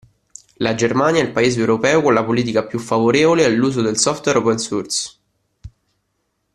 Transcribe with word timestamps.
La 0.57 0.73
Germania 0.73 1.21
è 1.21 1.23
il 1.25 1.31
paese 1.31 1.59
europeo 1.59 2.01
con 2.01 2.15
la 2.15 2.23
politica 2.23 2.65
più 2.65 2.79
favorevole 2.79 3.45
all'uso 3.45 3.83
del 3.83 3.99
software 3.99 4.39
open 4.39 4.57
source. 4.57 5.11